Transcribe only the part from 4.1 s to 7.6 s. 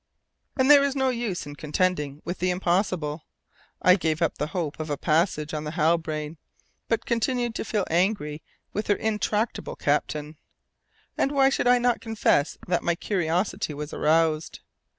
up the hope of a passage on the Halbrane, but continued